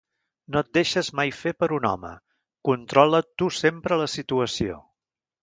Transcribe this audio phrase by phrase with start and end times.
[0.53, 2.11] No et deixes mai fer per un home,
[2.71, 4.81] controla tu sempre la situació.